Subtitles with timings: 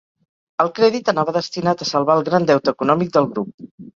[0.63, 3.71] El crèdit anava destinat a salvar el greu deute econòmic del grup.